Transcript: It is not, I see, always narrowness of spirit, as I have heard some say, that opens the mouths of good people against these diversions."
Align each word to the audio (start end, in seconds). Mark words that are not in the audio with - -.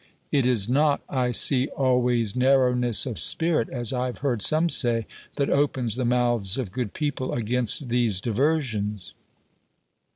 It 0.31 0.47
is 0.47 0.67
not, 0.67 1.01
I 1.09 1.29
see, 1.29 1.67
always 1.67 2.35
narrowness 2.35 3.05
of 3.05 3.19
spirit, 3.19 3.69
as 3.69 3.93
I 3.93 4.07
have 4.07 4.17
heard 4.25 4.41
some 4.41 4.67
say, 4.67 5.05
that 5.35 5.51
opens 5.51 5.95
the 5.95 6.05
mouths 6.05 6.57
of 6.57 6.71
good 6.71 6.95
people 6.95 7.33
against 7.33 7.89
these 7.89 8.19
diversions." 8.19 9.13